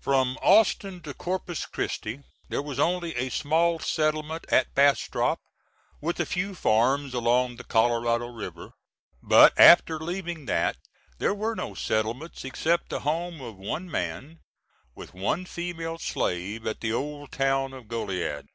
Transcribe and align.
From 0.00 0.36
Austin 0.42 1.02
to 1.02 1.14
Corpus 1.14 1.64
Christi 1.64 2.24
there 2.48 2.60
was 2.60 2.80
only 2.80 3.14
a 3.14 3.28
small 3.28 3.78
settlement 3.78 4.44
at 4.48 4.74
Bastrop, 4.74 5.38
with 6.00 6.18
a 6.18 6.26
few 6.26 6.56
farms 6.56 7.14
along 7.14 7.54
the 7.54 7.62
Colorado 7.62 8.26
River; 8.26 8.72
but 9.22 9.52
after 9.56 10.00
leaving 10.00 10.46
that, 10.46 10.78
there 11.18 11.32
were 11.32 11.54
no 11.54 11.74
settlements 11.74 12.44
except 12.44 12.88
the 12.88 12.98
home 13.06 13.40
of 13.40 13.56
one 13.56 13.88
man, 13.88 14.40
with 14.96 15.14
one 15.14 15.46
female 15.46 15.98
slave, 15.98 16.66
at 16.66 16.80
the 16.80 16.92
old 16.92 17.30
town 17.30 17.72
of 17.72 17.86
Goliad. 17.86 18.48